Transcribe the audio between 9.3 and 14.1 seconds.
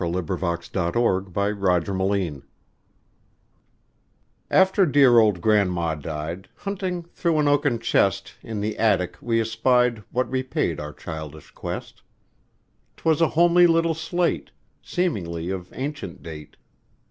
espied What repaid our childish quest; 'Twas a homely little